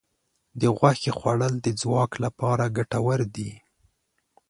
د 0.59 0.61
غوښې 0.77 1.11
خوړل 1.17 1.53
د 1.61 1.67
ځواک 1.81 2.11
لپاره 2.23 2.73
ګټور 2.77 3.19
دي. 3.35 3.51